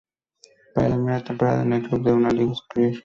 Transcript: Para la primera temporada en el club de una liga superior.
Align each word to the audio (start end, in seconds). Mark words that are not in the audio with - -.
Para 0.73 0.87
la 0.89 0.95
primera 0.95 1.23
temporada 1.23 1.61
en 1.61 1.73
el 1.73 1.87
club 1.87 2.03
de 2.03 2.11
una 2.13 2.31
liga 2.31 2.55
superior. 2.55 2.95